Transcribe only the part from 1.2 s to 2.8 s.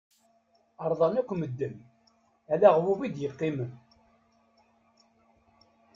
akk medden, ala